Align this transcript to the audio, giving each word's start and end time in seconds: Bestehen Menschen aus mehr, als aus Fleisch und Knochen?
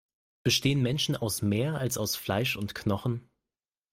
Bestehen 0.41 0.81
Menschen 0.81 1.15
aus 1.15 1.43
mehr, 1.43 1.75
als 1.75 1.99
aus 1.99 2.15
Fleisch 2.15 2.57
und 2.57 2.73
Knochen? 2.73 3.29